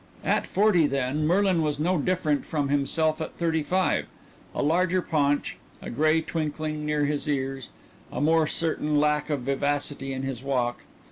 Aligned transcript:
At 0.25 0.47
forty, 0.47 0.87
then, 0.87 1.27
Merlin 1.27 1.61
was 1.61 1.77
no 1.77 1.99
different 1.99 2.43
from 2.43 2.69
himself 2.69 3.21
at 3.21 3.35
thirty 3.37 3.61
five; 3.61 4.07
a 4.55 4.63
larger 4.63 4.99
paunch, 4.99 5.57
a 5.79 5.91
gray 5.91 6.21
twinkling 6.21 6.87
near 6.87 7.05
his 7.05 7.29
ears, 7.29 7.69
a 8.11 8.19
more 8.19 8.47
certain 8.47 8.99
lack 8.99 9.29
of 9.29 9.41
vivacity 9.41 10.11
in 10.11 10.23
his 10.23 10.41
walk. 10.41 10.79